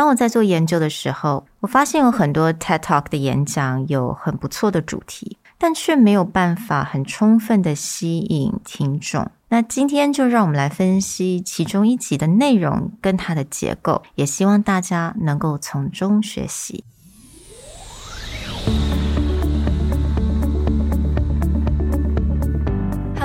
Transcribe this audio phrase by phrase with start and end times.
[0.00, 9.30] 当我在做研究的时候，我发现有很多 TED Talk 的演讲有很不错的主题，但却没有办法很充分的吸引听众。
[9.50, 16.82] 那今天就让我们来分析其中一集的内容跟它的结构，也希望大家能够从中学习。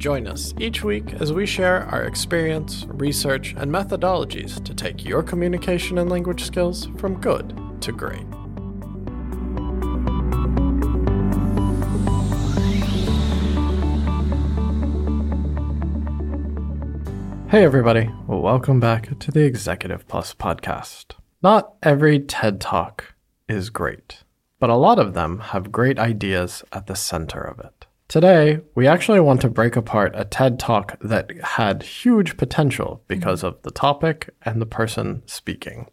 [0.00, 5.22] Join us each week as we share our experience, research, and methodologies to take your
[5.22, 8.24] communication and language skills from good to great.
[17.50, 18.10] Hey, everybody.
[18.26, 21.12] Welcome back to the Executive Plus podcast.
[21.42, 23.16] Not every TED Talk
[23.50, 24.24] is great,
[24.58, 27.84] but a lot of them have great ideas at the center of it.
[28.09, 33.43] Today, we actually want to break apart a TED talk that had huge potential because
[33.43, 35.87] of the topic and the person speaking.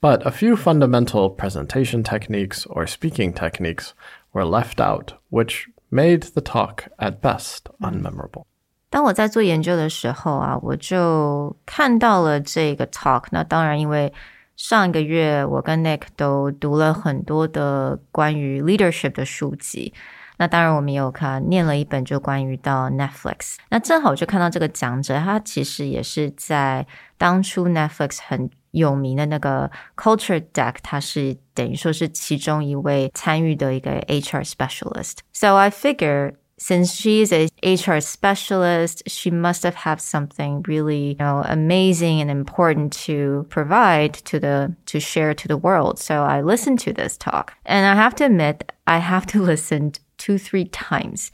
[0.00, 3.92] But a few fundamental presentation techniques or speaking techniques
[4.32, 8.46] were left out, which made the talk at best unmemorable.
[8.88, 13.24] 当我在做研究的时候啊，我就看到了这个 talk。
[13.32, 14.10] 那当然，因为
[14.56, 19.92] 上一个月我跟 Nick 都读了很多的关于 leadership 的书籍。
[20.38, 23.56] 那当然，我们也有看念了一本就关于到 Netflix。
[23.68, 26.86] 那正好就看到这个讲者，他其实也是在
[27.18, 36.34] 当初 Netflix 很有名的那个 Culture Deck，他是等于说是其中一位参与的一个 HR specialist。So I figure.
[36.62, 42.20] Since she is a HR specialist, she must have had something really, you know, amazing
[42.20, 45.98] and important to provide to the to share to the world.
[45.98, 49.92] So I listened to this talk, and I have to admit, I have to listen
[50.25, 51.31] two, three times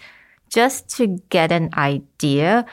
[0.50, 2.66] just to get an idea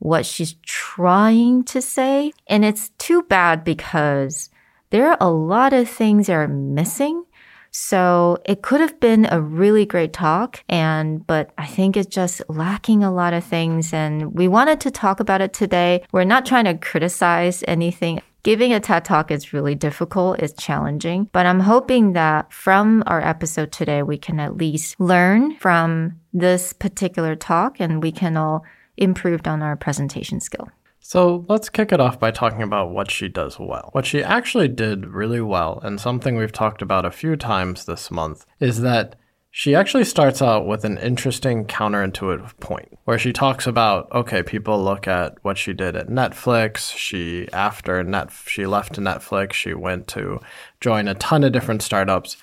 [0.00, 2.32] what she's trying to say.
[2.46, 4.50] And it's too bad because
[4.90, 7.24] there are a lot of things that are missing.
[7.70, 12.42] So it could have been a really great talk and but I think it's just
[12.50, 16.04] lacking a lot of things and we wanted to talk about it today.
[16.12, 18.20] We're not trying to criticize anything.
[18.44, 23.20] Giving a TED Talk is really difficult, it's challenging, but I'm hoping that from our
[23.20, 28.64] episode today, we can at least learn from this particular talk and we can all
[28.96, 30.68] improve on our presentation skill.
[30.98, 33.90] So let's kick it off by talking about what she does well.
[33.92, 38.10] What she actually did really well, and something we've talked about a few times this
[38.10, 39.14] month, is that
[39.54, 44.82] she actually starts out with an interesting counterintuitive point where she talks about okay, people
[44.82, 46.96] look at what she did at Netflix.
[46.96, 50.40] She after net she left Netflix, she went to
[50.80, 52.38] join a ton of different startups.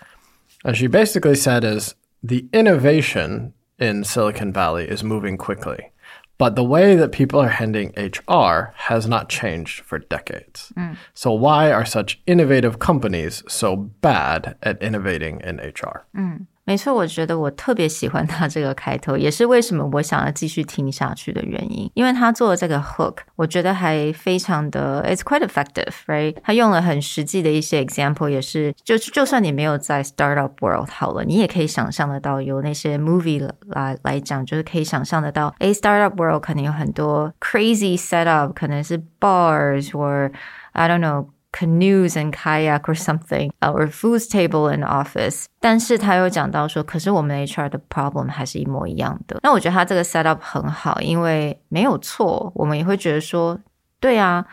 [0.63, 5.91] And she basically said is the innovation in Silicon Valley is moving quickly.
[6.37, 10.71] But the way that people are handling HR has not changed for decades.
[10.77, 10.95] Mm.
[11.13, 16.05] So, why are such innovative companies so bad at innovating in HR?
[16.15, 16.47] Mm.
[16.68, 21.90] 没错，我觉得我特别喜欢他这个开头，也是为什么我想要继续听下去的原因。
[21.92, 26.34] 因为他做的这个 hook，我觉得还非常的，it's quite effective，right？
[26.42, 40.32] 他用了很实际的一些 example，也是就就算你没有在 startup world 好了，你也可以想象得到，有那些 movie 来来讲，就是可以想象得到，诶 startup world 可能有很多 crazy setup，可能是 bars or
[40.72, 41.26] I don't know。
[41.52, 45.44] canoes and kayak or something, uh, or food table in office。
[45.60, 49.38] 但是他又讲到说，可是我们 HR 的 problem 还是一模一样的。
[49.42, 53.58] 那我觉得他这个 set up 很好，因为没有错，我们也会觉得说，
[54.00, 54.46] 对啊。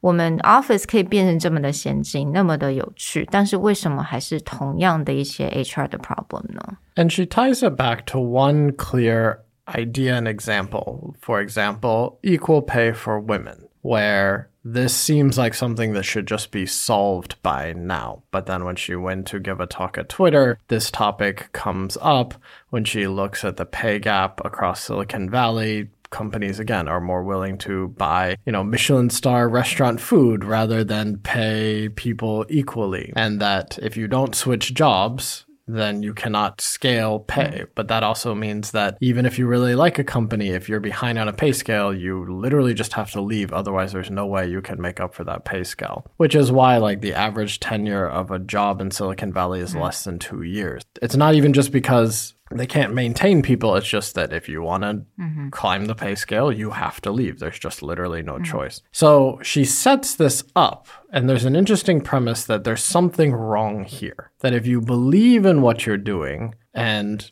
[0.00, 6.76] 我们 office 可以变成这么的先进，那么的有趣，但是为什么还是同样的一些 HR 的 problem 呢？
[6.94, 11.14] And she ties it back to one clear idea and example.
[11.20, 16.65] For example, equal pay for women, where this seems like something that should just be
[16.65, 18.23] solved by now.
[18.31, 22.33] But then when she went to give a talk at Twitter, this topic comes up
[22.69, 25.89] when she looks at the pay gap across Silicon Valley.
[26.09, 31.17] Companies again are more willing to buy, you know, Michelin star restaurant food rather than
[31.17, 33.11] pay people equally.
[33.15, 37.65] And that if you don't switch jobs, then you cannot scale pay.
[37.75, 41.17] But that also means that even if you really like a company, if you're behind
[41.17, 43.53] on a pay scale, you literally just have to leave.
[43.53, 46.05] Otherwise, there's no way you can make up for that pay scale.
[46.17, 50.03] Which is why, like, the average tenure of a job in Silicon Valley is less
[50.03, 50.83] than two years.
[51.01, 53.75] It's not even just because they can't maintain people.
[53.75, 55.32] It's just that if you want to mm-hmm.
[55.51, 57.39] Climb the pay scale, you have to leave.
[57.39, 58.43] There's just literally no mm-hmm.
[58.43, 58.81] choice.
[58.91, 64.31] So she sets this up, and there's an interesting premise that there's something wrong here.
[64.39, 67.31] That if you believe in what you're doing and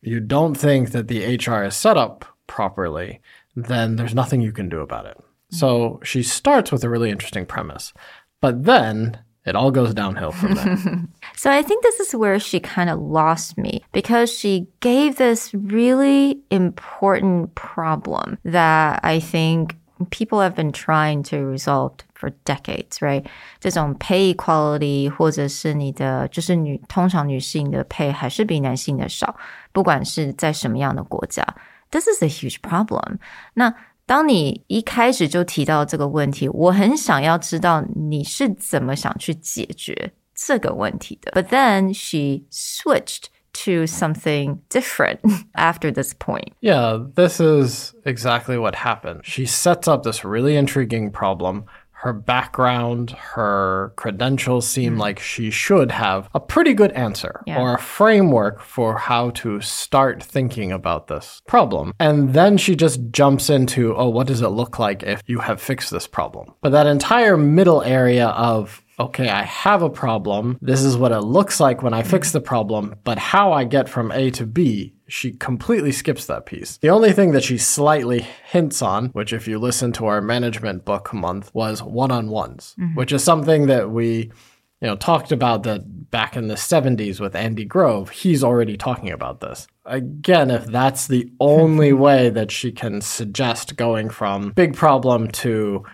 [0.00, 3.20] you don't think that the HR is set up properly,
[3.54, 5.18] then there's nothing you can do about it.
[5.18, 5.56] Mm-hmm.
[5.56, 7.92] So she starts with a really interesting premise.
[8.40, 10.76] But then it all goes downhill from there.
[11.37, 15.53] so I think this is where she kind of lost me because she gave this
[15.53, 19.75] really important problem that I think
[20.09, 23.25] people have been trying to resolve for decades, right?
[23.59, 29.35] 这种 pay equality 或者是你的就是女通常女性的 pay 还是比男性的少，
[29.71, 31.45] 不管是在什么样的国家。
[31.91, 33.19] This is a huge problem.
[33.53, 33.73] 那
[34.05, 41.31] 当你一开始就提到这个问题，我很想要知道你是怎么想去解决 这个问题的。
[41.31, 43.25] But then she switched
[43.65, 45.19] to something different
[45.55, 46.53] after this point.
[46.61, 49.21] Yeah, this is exactly what happened.
[49.23, 51.65] She sets up this really intriguing problem
[52.03, 54.99] her background, her credentials seem mm.
[54.99, 57.57] like she should have a pretty good answer yeah.
[57.57, 61.93] or a framework for how to start thinking about this problem.
[62.01, 65.61] And then she just jumps into, oh, what does it look like if you have
[65.61, 66.53] fixed this problem?
[66.59, 70.58] But that entire middle area of okay, I have a problem.
[70.60, 73.88] This is what it looks like when I fix the problem, but how I get
[73.88, 76.78] from A to B, she completely skips that piece.
[76.78, 80.84] The only thing that she slightly hints on, which if you listen to our management
[80.84, 82.94] book month, was one-on-ones, mm-hmm.
[82.94, 84.32] which is something that we
[84.80, 88.10] you know, talked about that back in the 70s with Andy Grove.
[88.10, 89.66] He's already talking about this.
[89.84, 95.84] Again, if that's the only way that she can suggest going from big problem to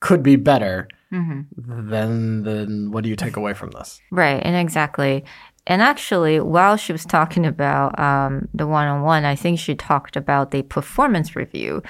[0.00, 1.90] could be better, mm-hmm.
[1.90, 4.00] then then what do you take away from this?
[4.10, 5.24] Right, and exactly.
[5.66, 10.50] And actually, while she was talking about um, the one-on-one, I think she talked about
[10.50, 11.82] the performance review.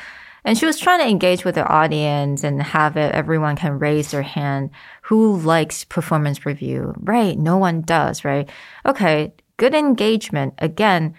[0.44, 4.10] And she was trying to engage with the audience and have it, everyone can raise
[4.10, 4.70] their hand.
[5.02, 6.94] Who likes performance review?
[6.98, 7.38] Right.
[7.38, 8.48] No one does, right?
[8.84, 9.32] Okay.
[9.56, 10.54] Good engagement.
[10.58, 11.14] Again,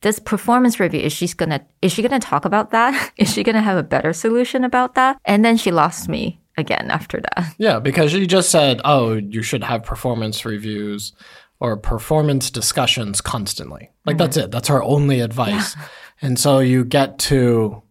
[0.00, 3.12] this performance review, is she gonna, is she gonna talk about that?
[3.18, 5.18] Is she gonna have a better solution about that?
[5.24, 7.54] And then she lost me again after that.
[7.58, 11.12] Yeah, because she just said, oh, you should have performance reviews
[11.60, 13.90] or performance discussions constantly.
[14.04, 14.18] Like mm-hmm.
[14.18, 14.50] that's it.
[14.50, 15.76] That's her only advice.
[15.76, 15.84] Yeah.
[16.22, 17.82] And so you get to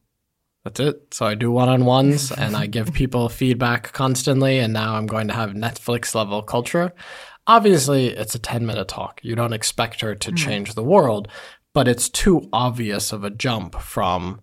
[0.64, 1.14] that's it.
[1.14, 4.58] So I do one on ones and I give people feedback constantly.
[4.58, 6.92] And now I'm going to have Netflix level culture.
[7.46, 9.20] Obviously, it's a 10 minute talk.
[9.24, 10.36] You don't expect her to mm-hmm.
[10.36, 11.28] change the world,
[11.74, 14.42] but it's too obvious of a jump from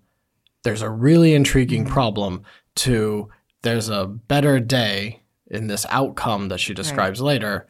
[0.62, 1.92] there's a really intriguing mm-hmm.
[1.92, 2.44] problem
[2.76, 3.28] to
[3.61, 7.27] there's a better day in this outcome that she describes right.
[7.27, 7.67] later,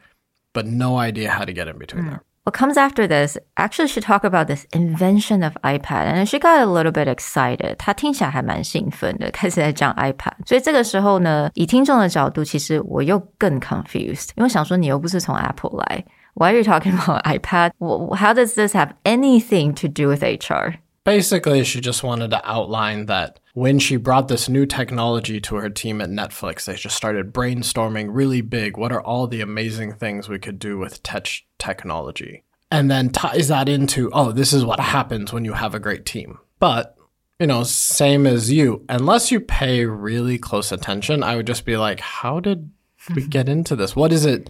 [0.52, 2.10] but no idea how to get in between mm.
[2.10, 2.22] there.
[2.44, 6.62] What comes after this actually should talk about this invention of iPad, and she got
[6.62, 7.76] a little bit excited.
[7.76, 10.32] 她听起来还蛮兴奋的，开始在讲 iPad。
[10.46, 17.72] 所以这个时候呢，以听众的角度，其实我又更 confused，因为想说你又不是从 Apple 来，Why are you talking about iPad?
[18.16, 20.76] How does this have anything to do with HR?
[21.04, 25.69] Basically, she just wanted to outline that when she brought this new technology to her
[25.69, 28.77] team at Netflix, they just started brainstorming really big.
[28.77, 31.27] What are all the amazing things we could do with tech
[31.59, 32.43] technology?
[32.71, 36.05] And then ties that into, oh, this is what happens when you have a great
[36.05, 36.39] team.
[36.57, 36.97] But,
[37.39, 41.77] you know, same as you, unless you pay really close attention, I would just be
[41.77, 42.71] like, how did
[43.15, 43.95] we get into this?
[43.95, 44.49] What is it?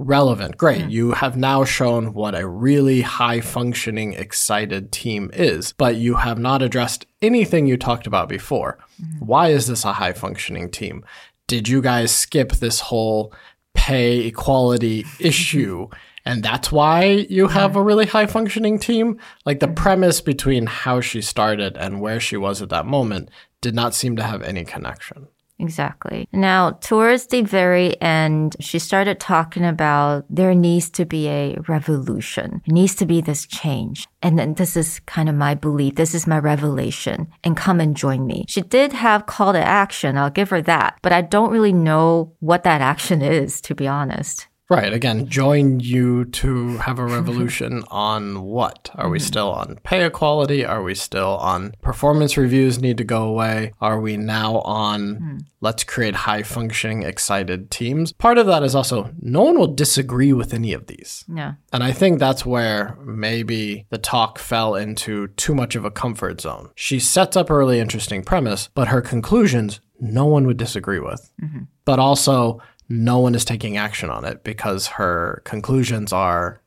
[0.00, 0.56] Relevant.
[0.56, 0.82] Great.
[0.82, 0.90] Mm.
[0.90, 6.38] You have now shown what a really high functioning, excited team is, but you have
[6.38, 8.78] not addressed anything you talked about before.
[9.00, 9.20] Mm.
[9.20, 11.04] Why is this a high functioning team?
[11.46, 13.34] Did you guys skip this whole
[13.74, 15.88] pay equality issue?
[16.24, 19.18] And that's why you have a really high functioning team?
[19.44, 19.74] Like the mm-hmm.
[19.74, 23.30] premise between how she started and where she was at that moment
[23.60, 25.28] did not seem to have any connection.
[25.60, 26.26] Exactly.
[26.32, 32.62] Now, towards the very end, she started talking about there needs to be a revolution.
[32.64, 34.08] It needs to be this change.
[34.22, 35.96] And then this is kind of my belief.
[35.96, 37.28] This is my revelation.
[37.44, 38.46] And come and join me.
[38.48, 40.16] She did have call to action.
[40.16, 40.98] I'll give her that.
[41.02, 44.46] But I don't really know what that action is, to be honest.
[44.70, 44.92] Right.
[44.92, 48.88] Again, join you to have a revolution on what?
[48.94, 49.26] Are we mm-hmm.
[49.26, 50.64] still on pay equality?
[50.64, 53.72] Are we still on performance reviews need to go away?
[53.80, 55.38] Are we now on mm-hmm.
[55.60, 58.12] let's create high functioning, excited teams?
[58.12, 61.24] Part of that is also no one will disagree with any of these.
[61.26, 61.54] Yeah.
[61.72, 66.40] And I think that's where maybe the talk fell into too much of a comfort
[66.40, 66.70] zone.
[66.76, 71.32] She sets up a really interesting premise, but her conclusions no one would disagree with.
[71.42, 71.62] Mm-hmm.
[71.84, 72.60] But also,
[72.90, 76.60] no one is taking action on it because her conclusions are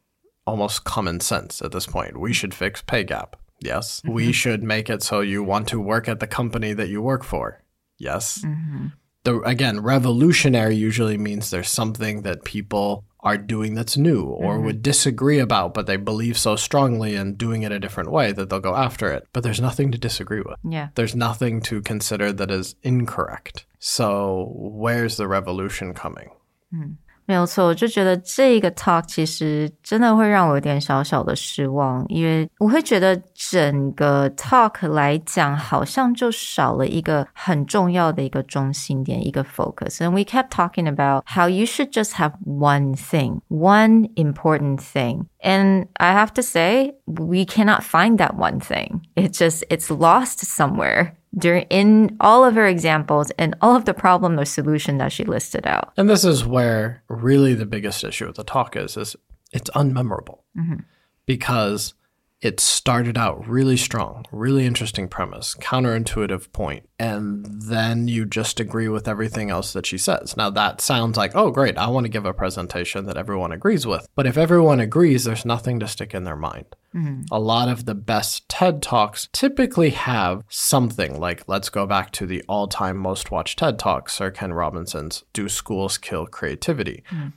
[0.48, 2.20] almost common sense at this point.
[2.20, 3.36] We should fix pay gap.
[3.60, 4.02] Yes.
[4.06, 4.32] We mm-hmm.
[4.32, 7.62] should make it so you want to work at the company that you work for.
[7.98, 8.40] Yes.
[8.44, 8.88] Mm-hmm.
[9.24, 14.66] The again, revolutionary usually means there's something that people are doing that's new or mm-hmm.
[14.66, 18.50] would disagree about, but they believe so strongly in doing it a different way that
[18.50, 19.26] they'll go after it.
[19.32, 20.60] But there's nothing to disagree with.
[20.70, 20.90] Yeah.
[20.96, 23.66] There's nothing to consider that is incorrect.
[23.80, 26.32] So where's the revolution coming?
[26.72, 26.94] Hmm.
[27.27, 42.33] 没有错，我就觉得这个 talk 其实真的会让我有点小小的失望，因为我会觉得整个 talk 来讲，好像就少了一个很重要的一个中心点，一个 focus。And we kept talking about how you should just have
[42.47, 45.27] one thing, one important thing.
[45.43, 49.03] And I have to say, we cannot find that one thing.
[49.17, 53.94] It just, it's lost somewhere during in all of her examples and all of the
[53.94, 55.94] problem or solution that she listed out.
[55.98, 59.16] And this is where really the biggest issue with the talk is is
[59.52, 60.40] it's unmemorable.
[60.58, 60.82] Mm-hmm.
[61.26, 61.94] Because
[62.44, 68.90] it started out really strong, really interesting premise, counterintuitive point, and then you just agree
[68.90, 70.36] with everything else that she says.
[70.36, 73.88] Now that sounds like, oh great, I want to give a presentation that everyone agrees
[73.88, 74.06] with.
[74.14, 76.66] But if everyone agrees, there's nothing to stick in their mind.
[76.94, 77.24] Mm-hmm.
[77.32, 82.26] A lot of the best TED Talks typically have something like, let's go back to
[82.26, 87.06] the all time most watched TED Talk, Sir Ken Robinson's Do Schools Kill Creativity?
[87.10, 87.30] Mm-hmm.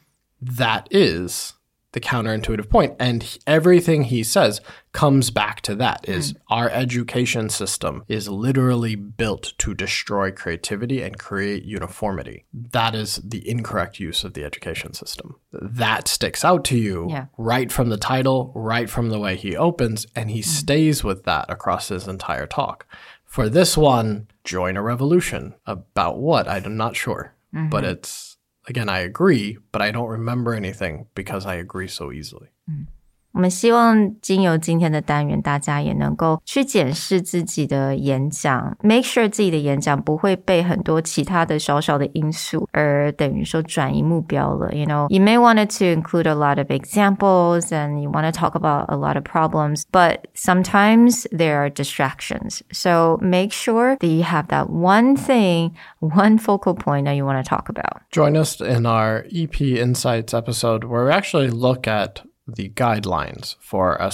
[0.43, 1.55] That is
[1.97, 2.95] the counterintuitive point.
[3.01, 4.61] And he- everything he says
[4.93, 6.37] comes back to that is hmm.
[6.51, 12.45] our education system is literally built to destroy creativity and create uniformity.
[12.53, 15.37] That is the incorrect use of the education system.
[15.53, 17.27] That sticks out to you Yeah.
[17.39, 20.51] right from the title, right from the way he opens, and he hmm.
[20.51, 22.87] stays with that across his entire talk.
[23.25, 25.55] For this one, join a revolution.
[25.65, 26.47] About what?
[26.47, 27.35] I'm not sure.
[27.53, 27.85] But mm-hmm.
[27.85, 28.36] it's,
[28.67, 32.49] again, I agree, but I don't remember anything because I agree so easily.
[32.71, 32.87] Mm.
[33.36, 44.74] 我们希望经由今天的单元，大家也能够去检视自己的演讲，make sure 自己的演讲不会被很多其他的小小的因素而等于说转移目标了。
[44.74, 48.54] You know, you may want to include a lot of examples and you want to talk
[48.54, 52.60] about a lot of problems, but sometimes there are distractions.
[52.74, 57.42] So make sure that you have that one thing, one focal point that you want
[57.42, 58.02] to talk about.
[58.12, 63.95] Join us in our EP Insights episode where we actually look at the guidelines for
[63.97, 64.11] a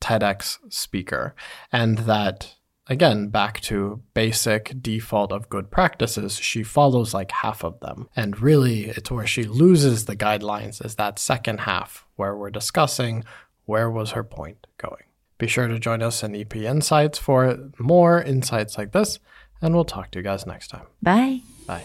[0.00, 1.34] TEDx speaker
[1.72, 2.54] and that
[2.86, 8.08] again back to basic default of good practices she follows like half of them.
[8.14, 13.24] And really it's where she loses the guidelines is that second half where we're discussing
[13.64, 15.02] where was her point going.
[15.38, 19.18] Be sure to join us in ep insights for more insights like this
[19.60, 20.86] and we'll talk to you guys next time.
[21.02, 21.40] Bye.
[21.66, 21.84] bye